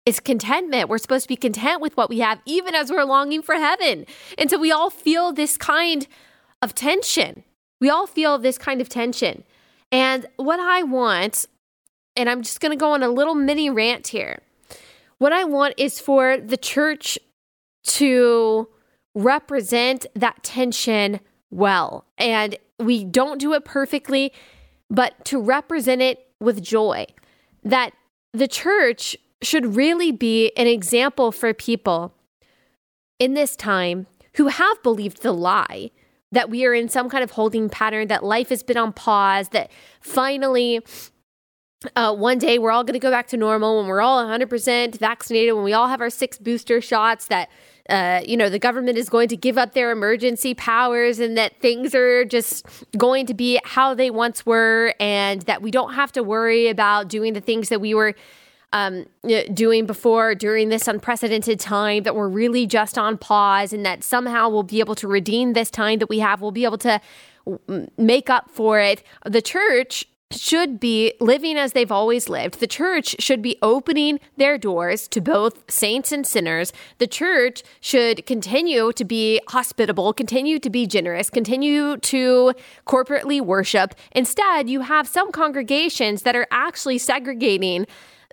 [0.06, 0.89] is contentment.
[0.89, 4.06] We're supposed to be content with what we have, even as we're longing for heaven.
[4.38, 6.06] And so we all feel this kind
[6.62, 7.44] of tension.
[7.80, 9.46] We all feel this kind of tension.
[9.89, 11.46] And what I want,
[12.18, 14.42] and I'm just going to go on a little mini rant here.
[15.18, 17.18] What I want is for the church
[17.86, 18.68] to
[19.15, 21.19] represent that tension
[21.52, 22.06] well.
[22.17, 24.34] And we don't do it perfectly,
[24.89, 27.06] but to represent it with joy.
[27.63, 27.93] That
[28.34, 32.13] the church should really be an example for people
[33.19, 35.91] in this time who have believed the lie
[36.32, 39.49] that we are in some kind of holding pattern, that life has been on pause,
[39.49, 39.71] that
[40.02, 40.82] finally
[41.95, 44.97] uh, one day we're all going to go back to normal when we're all 100%
[44.97, 47.49] vaccinated, when we all have our six booster shots, that
[47.89, 51.60] uh, you know, the government is going to give up their emergency powers and that
[51.60, 52.65] things are just
[52.98, 57.10] going to be how they once were, and that we don't have to worry about
[57.10, 58.15] doing the things that we were
[58.72, 59.06] um,
[59.54, 64.50] doing before during this unprecedented time, that we're really just on pause, and that somehow
[64.50, 66.41] we'll be able to redeem this time that we have.
[66.41, 67.02] We'll be able to
[67.98, 69.04] make up for it.
[69.26, 72.60] The church should be living as they've always lived.
[72.60, 76.74] The church should be opening their doors to both saints and sinners.
[76.98, 82.54] The church should continue to be hospitable, continue to be generous, continue to
[82.86, 83.96] corporately worship.
[84.12, 87.86] Instead, you have some congregations that are actually segregating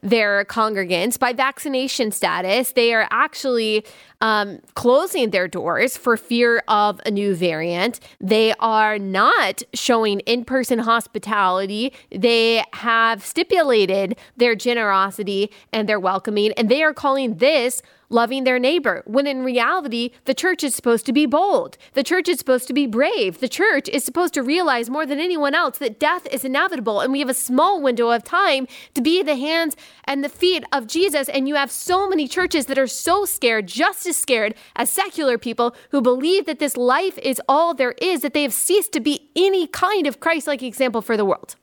[0.02, 2.72] their congregants by vaccination status.
[2.72, 3.84] They are actually
[4.20, 8.00] um, closing their doors for fear of a new variant.
[8.20, 11.92] They are not showing in person hospitality.
[12.11, 18.59] They have stipulated their generosity and their welcoming, and they are calling this loving their
[18.59, 21.78] neighbor, when in reality, the church is supposed to be bold.
[21.94, 23.38] The church is supposed to be brave.
[23.38, 27.12] The church is supposed to realize more than anyone else that death is inevitable, and
[27.12, 30.88] we have a small window of time to be the hands and the feet of
[30.88, 31.28] Jesus.
[31.28, 35.38] And you have so many churches that are so scared, just as scared as secular
[35.38, 39.01] people who believe that this life is all there is, that they have ceased to
[39.01, 41.57] be any kind of Christ like example for the world.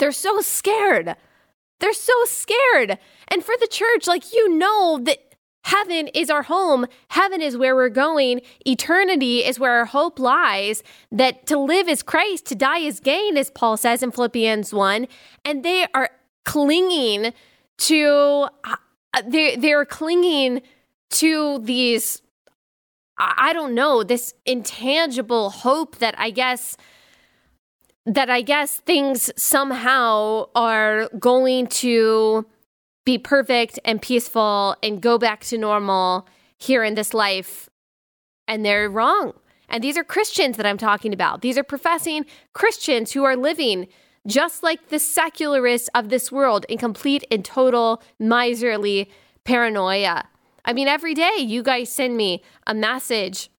[0.00, 1.14] They're so scared.
[1.80, 2.98] They're so scared.
[3.28, 5.28] And for the church, like, you know that
[5.68, 6.86] Heaven is our home.
[7.08, 8.40] Heaven is where we're going.
[8.66, 10.82] Eternity is where our hope lies.
[11.12, 15.06] That to live is Christ, to die is gain, as Paul says in Philippians 1.
[15.44, 16.08] And they are
[16.46, 17.34] clinging
[17.78, 18.76] to, uh,
[19.26, 20.62] they, they're clinging
[21.10, 22.22] to these,
[23.16, 26.76] I don't know, this intangible hope that I guess
[28.06, 32.46] that I guess things somehow are going to
[33.04, 37.68] be perfect and peaceful and go back to normal here in this life.
[38.46, 39.34] And they're wrong.
[39.68, 41.42] And these are Christians that I'm talking about.
[41.42, 43.88] These are professing Christians who are living
[44.26, 49.10] just like the secularists of this world in complete and total miserly
[49.44, 50.28] paranoia.
[50.64, 53.50] I mean, every day you guys send me a message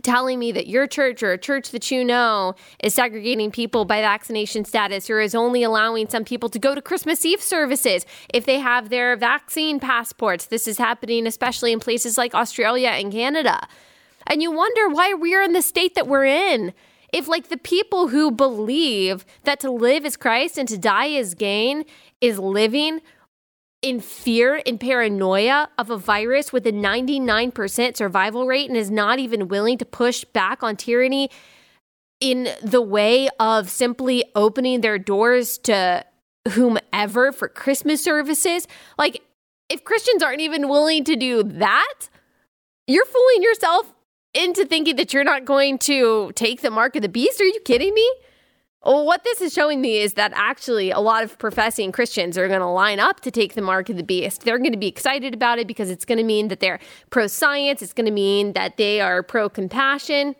[0.00, 4.00] telling me that your church or a church that you know is segregating people by
[4.00, 8.46] vaccination status or is only allowing some people to go to Christmas Eve services if
[8.46, 10.46] they have their vaccine passports.
[10.46, 13.68] This is happening especially in places like Australia and Canada.
[14.26, 16.72] And you wonder why we're in the state that we're in.
[17.12, 21.34] If, like, the people who believe that to live is Christ and to die is
[21.34, 21.84] gain
[22.22, 23.00] is living
[23.82, 29.18] in fear and paranoia of a virus with a 99% survival rate and is not
[29.18, 31.28] even willing to push back on tyranny
[32.20, 36.04] in the way of simply opening their doors to
[36.50, 38.68] whomever for Christmas services.
[38.96, 39.22] Like,
[39.68, 41.94] if Christians aren't even willing to do that,
[42.86, 43.92] you're fooling yourself
[44.34, 47.40] into thinking that you're not going to take the mark of the beast.
[47.40, 48.08] Are you kidding me?
[48.84, 52.60] What this is showing me is that actually a lot of professing Christians are going
[52.60, 54.42] to line up to take the mark of the beast.
[54.42, 57.28] They're going to be excited about it because it's going to mean that they're pro
[57.28, 60.34] science, it's going to mean that they are pro compassion.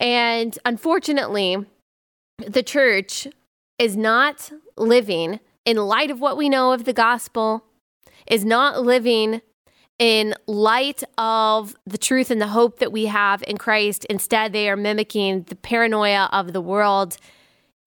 [0.00, 1.64] And unfortunately,
[2.38, 3.28] the church
[3.78, 7.64] is not living in light of what we know of the gospel,
[8.26, 9.42] is not living
[9.98, 14.04] in light of the truth and the hope that we have in Christ.
[14.06, 17.16] Instead, they are mimicking the paranoia of the world.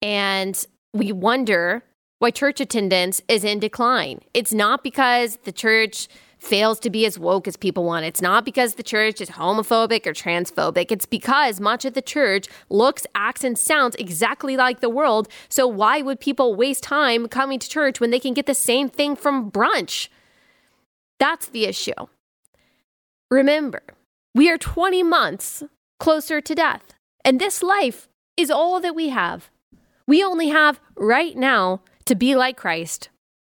[0.02, 1.84] And we wonder
[2.18, 4.20] why church attendance is in decline.
[4.34, 8.04] It's not because the church fails to be as woke as people want.
[8.04, 10.90] It's not because the church is homophobic or transphobic.
[10.90, 15.28] It's because much of the church looks, acts, and sounds exactly like the world.
[15.48, 18.88] So why would people waste time coming to church when they can get the same
[18.88, 20.08] thing from brunch?
[21.22, 21.92] That's the issue.
[23.30, 23.84] Remember,
[24.34, 25.62] we are 20 months
[26.00, 26.82] closer to death,
[27.24, 29.48] and this life is all that we have.
[30.04, 33.08] We only have right now to be like Christ.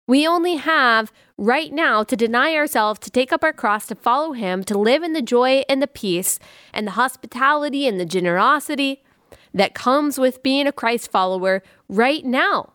[0.07, 4.33] We only have right now to deny ourselves, to take up our cross, to follow
[4.33, 6.39] Him, to live in the joy and the peace
[6.71, 9.03] and the hospitality and the generosity
[9.55, 12.74] that comes with being a Christ follower right now.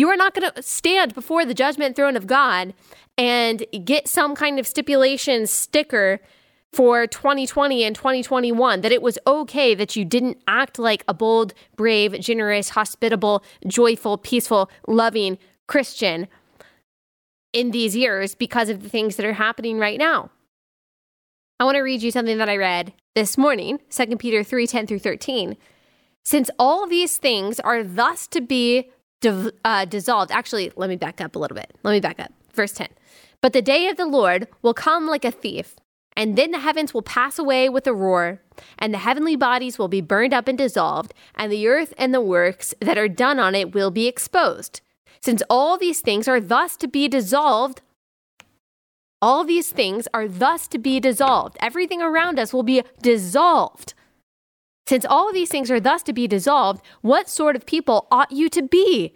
[0.00, 2.72] You are not going to stand before the judgment throne of God
[3.18, 6.20] and get some kind of stipulation sticker
[6.72, 11.52] for 2020 and 2021 that it was okay that you didn't act like a bold,
[11.76, 15.36] brave, generous, hospitable, joyful, peaceful, loving
[15.66, 16.28] Christian
[17.52, 20.30] in these years because of the things that are happening right now.
[21.58, 24.86] I want to read you something that I read this morning, 2 Peter 3 10
[24.86, 25.58] through 13.
[26.24, 28.88] Since all these things are thus to be
[29.24, 31.70] uh, dissolved, actually, let me back up a little bit.
[31.82, 32.32] Let me back up.
[32.52, 32.88] Verse 10.
[33.40, 35.76] But the day of the Lord will come like a thief,
[36.16, 38.42] and then the heavens will pass away with a roar,
[38.78, 42.20] and the heavenly bodies will be burned up and dissolved, and the earth and the
[42.20, 44.80] works that are done on it will be exposed.
[45.22, 47.82] Since all these things are thus to be dissolved,
[49.22, 51.56] all these things are thus to be dissolved.
[51.60, 53.94] Everything around us will be dissolved.
[54.90, 58.32] Since all of these things are thus to be dissolved, what sort of people ought
[58.32, 59.14] you to be?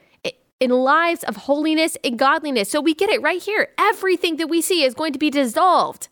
[0.60, 2.70] in lives of holiness and godliness.
[2.70, 3.70] So we get it right here.
[3.76, 6.08] Everything that we see is going to be dissolved.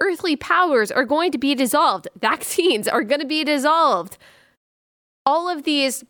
[0.00, 2.08] Earthly powers are going to be dissolved.
[2.20, 4.18] Vaccines are going to be dissolved.
[5.24, 6.04] All of these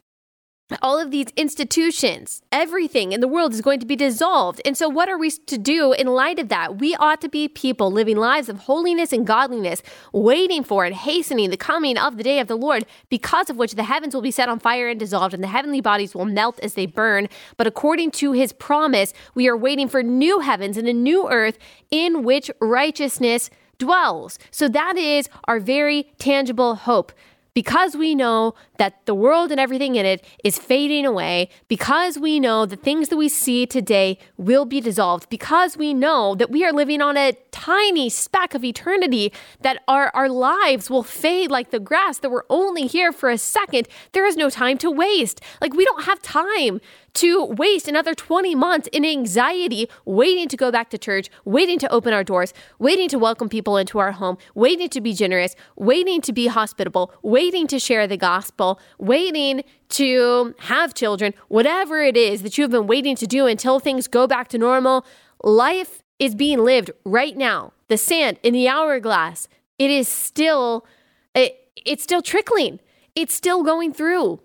[0.82, 4.60] all of these institutions, everything in the world is going to be dissolved.
[4.64, 6.78] And so, what are we to do in light of that?
[6.78, 11.50] We ought to be people living lives of holiness and godliness, waiting for and hastening
[11.50, 14.30] the coming of the day of the Lord, because of which the heavens will be
[14.30, 17.28] set on fire and dissolved, and the heavenly bodies will melt as they burn.
[17.56, 21.58] But according to his promise, we are waiting for new heavens and a new earth
[21.90, 24.38] in which righteousness dwells.
[24.50, 27.12] So, that is our very tangible hope
[27.58, 32.38] because we know that the world and everything in it is fading away, because we
[32.38, 36.64] know the things that we see today will be dissolved, because we know that we
[36.64, 39.32] are living on a tiny speck of eternity,
[39.62, 43.36] that our, our lives will fade like the grass, that we're only here for a
[43.36, 45.40] second, there is no time to waste.
[45.60, 46.80] Like, we don't have time
[47.18, 51.90] to waste another 20 months in anxiety, waiting to go back to church, waiting to
[51.92, 56.20] open our doors, waiting to welcome people into our home, waiting to be generous, waiting
[56.20, 62.42] to be hospitable, waiting to share the gospel, waiting to have children, whatever it is
[62.42, 65.04] that you have been waiting to do until things go back to normal.
[65.42, 67.72] Life is being lived right now.
[67.88, 70.86] The sand in the hourglass, it is still
[71.34, 72.78] it, it's still trickling.
[73.16, 74.40] It's still going through.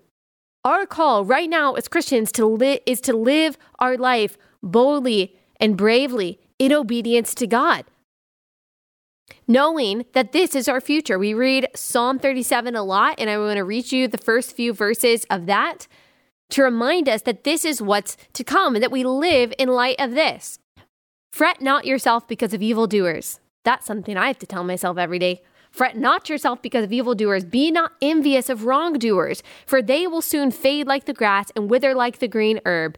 [0.64, 5.76] Our call right now as Christians to li- is to live our life boldly and
[5.76, 7.84] bravely in obedience to God.
[9.46, 11.18] Knowing that this is our future.
[11.18, 14.72] We read Psalm 37 a lot, and I want to read you the first few
[14.72, 15.86] verses of that
[16.50, 19.96] to remind us that this is what's to come and that we live in light
[19.98, 20.58] of this.
[21.30, 23.40] Fret not yourself because of evildoers.
[23.64, 25.42] That's something I have to tell myself every day.
[25.74, 27.44] Fret not yourself because of evildoers.
[27.44, 31.96] Be not envious of wrongdoers, for they will soon fade like the grass and wither
[31.96, 32.96] like the green herb.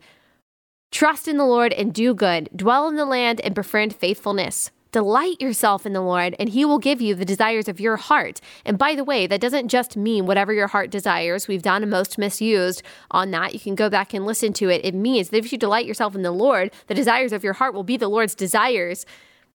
[0.92, 2.50] Trust in the Lord and do good.
[2.54, 4.70] Dwell in the land and befriend faithfulness.
[4.92, 8.42] Delight yourself in the Lord, and He will give you the desires of your heart.
[8.66, 11.48] And by the way, that doesn't just mean whatever your heart desires.
[11.48, 13.54] We've done a most misused on that.
[13.54, 14.84] You can go back and listen to it.
[14.84, 17.72] It means that if you delight yourself in the Lord, the desires of your heart
[17.72, 19.06] will be the Lord's desires.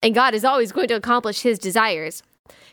[0.01, 2.23] And God is always going to accomplish His desires.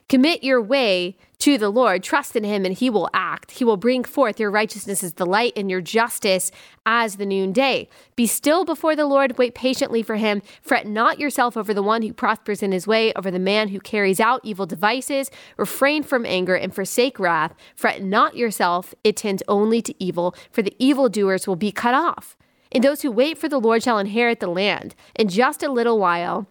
[0.08, 2.02] Commit your way to the Lord.
[2.02, 3.52] Trust in him and he will act.
[3.52, 6.50] He will bring forth your righteousness as the light and your justice
[6.86, 7.88] as the noonday.
[8.14, 9.36] Be still before the Lord.
[9.36, 10.42] Wait patiently for him.
[10.62, 13.80] Fret not yourself over the one who prospers in his way, over the man who
[13.80, 15.30] carries out evil devices.
[15.56, 17.54] Refrain from anger and forsake wrath.
[17.74, 18.94] Fret not yourself.
[19.04, 22.36] It tends only to evil, for the evildoers will be cut off.
[22.72, 24.94] And those who wait for the Lord shall inherit the land.
[25.14, 26.46] In just a little while,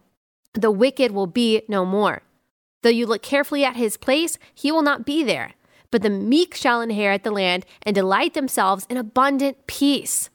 [0.53, 2.21] the wicked will be no more.
[2.86, 5.53] Though you look carefully at his place, he will not be there.
[5.89, 10.29] But the meek shall inherit the land and delight themselves in abundant peace.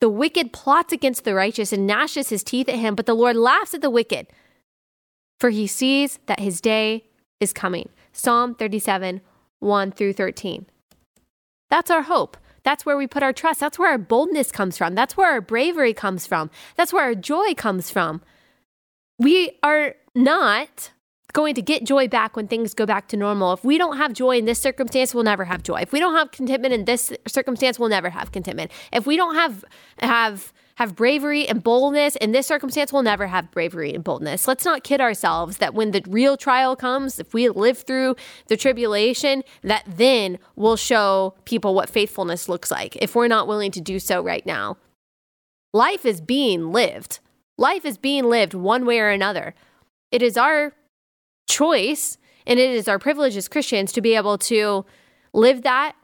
[0.00, 3.34] The wicked plots against the righteous and gnashes his teeth at him, but the Lord
[3.34, 4.28] laughs at the wicked,
[5.40, 7.06] for he sees that his day
[7.40, 7.88] is coming.
[8.12, 9.20] Psalm 37,
[9.58, 10.66] 1 through 13.
[11.70, 12.36] That's our hope.
[12.62, 13.58] That's where we put our trust.
[13.58, 14.94] That's where our boldness comes from.
[14.94, 16.52] That's where our bravery comes from.
[16.76, 18.22] That's where our joy comes from.
[19.18, 20.92] We are not
[21.34, 23.52] going to get joy back when things go back to normal.
[23.52, 25.80] If we don't have joy in this circumstance, we'll never have joy.
[25.82, 28.70] If we don't have contentment in this circumstance, we'll never have contentment.
[28.92, 29.64] If we don't have
[29.98, 34.48] have have bravery and boldness in this circumstance, we'll never have bravery and boldness.
[34.48, 38.16] Let's not kid ourselves that when the real trial comes, if we live through
[38.46, 43.70] the tribulation, that then we'll show people what faithfulness looks like if we're not willing
[43.72, 44.76] to do so right now.
[45.72, 47.18] Life is being lived.
[47.58, 49.54] Life is being lived one way or another.
[50.10, 50.72] It is our
[51.46, 54.84] choice and it is our privilege as Christians to be able to
[55.32, 55.94] live that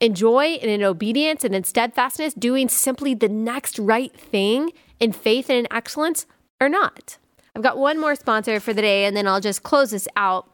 [0.00, 5.12] in joy and in obedience and in steadfastness, doing simply the next right thing in
[5.12, 6.26] faith and in excellence
[6.60, 7.18] or not.
[7.54, 10.48] I've got one more sponsor for the day and then I'll just close this out.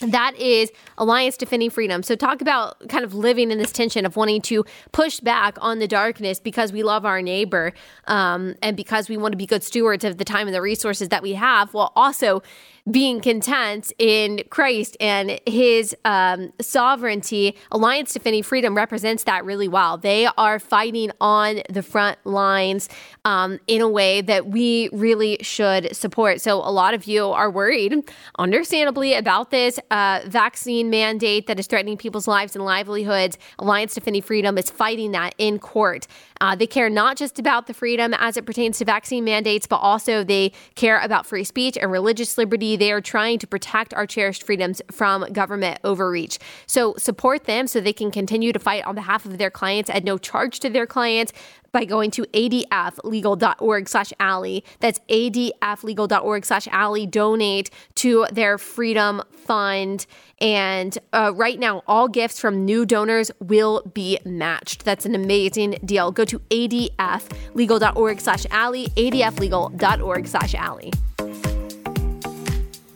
[0.00, 2.02] That is Alliance Defending Freedom.
[2.02, 5.78] So, talk about kind of living in this tension of wanting to push back on
[5.78, 7.72] the darkness because we love our neighbor
[8.06, 11.08] um, and because we want to be good stewards of the time and the resources
[11.10, 12.42] that we have, while also
[12.90, 19.96] being content in Christ and his um, sovereignty, Alliance Defending Freedom represents that really well.
[19.96, 22.88] They are fighting on the front lines
[23.24, 26.40] um, in a way that we really should support.
[26.40, 31.68] So, a lot of you are worried, understandably, about this uh, vaccine mandate that is
[31.68, 33.38] threatening people's lives and livelihoods.
[33.60, 36.08] Alliance Defending Freedom is fighting that in court.
[36.42, 39.76] Uh, they care not just about the freedom as it pertains to vaccine mandates, but
[39.76, 42.74] also they care about free speech and religious liberty.
[42.74, 46.40] They are trying to protect our cherished freedoms from government overreach.
[46.66, 50.02] So support them so they can continue to fight on behalf of their clients at
[50.02, 51.32] no charge to their clients
[51.72, 54.64] by going to adflegal.org slash Allie.
[54.80, 57.06] That's adflegal.org slash Allie.
[57.06, 60.06] Donate to their Freedom Fund.
[60.40, 64.84] And uh, right now, all gifts from new donors will be matched.
[64.84, 66.12] That's an amazing deal.
[66.12, 70.92] Go to adflegal.org slash Allie, adflegal.org slash Allie.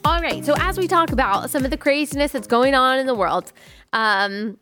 [0.05, 0.45] All right.
[0.45, 3.51] So, as we talk about some of the craziness that's going on in the world,
[3.91, 4.57] um,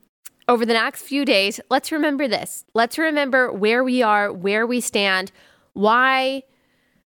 [0.48, 2.66] over the next few days, let's remember this.
[2.74, 5.32] Let's remember where we are, where we stand,
[5.74, 6.44] why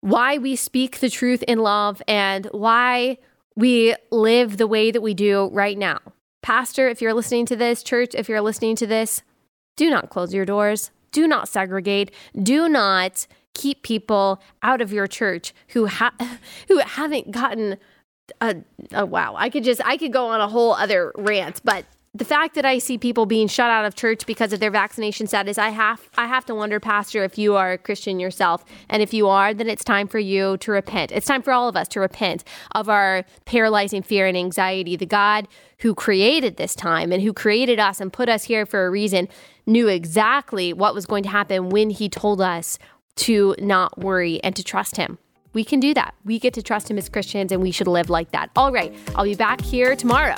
[0.03, 3.18] why we speak the truth in love and why
[3.55, 5.99] we live the way that we do right now.
[6.43, 9.22] Pastor, if you're listening to this, church, if you're listening to this,
[9.76, 10.91] do not close your doors.
[11.12, 12.12] Do not segregate.
[12.41, 16.14] Do not keep people out of your church who ha-
[16.68, 17.76] who haven't gotten
[18.41, 18.57] a,
[18.93, 19.35] a wow.
[19.37, 22.65] I could just I could go on a whole other rant, but the fact that
[22.65, 26.09] I see people being shut out of church because of their vaccination status, I have
[26.19, 29.55] I have to wonder, Pastor, if you are a Christian yourself, and if you are,
[29.55, 31.13] then it's time for you to repent.
[31.13, 32.43] It's time for all of us to repent
[32.75, 34.97] of our paralyzing fear and anxiety.
[34.97, 35.47] The God
[35.79, 39.29] who created this time and who created us and put us here for a reason
[39.65, 42.77] knew exactly what was going to happen when He told us
[43.17, 45.19] to not worry and to trust Him.
[45.53, 46.15] We can do that.
[46.25, 48.51] We get to trust Him as Christians, and we should live like that.
[48.57, 50.37] All right, I'll be back here tomorrow.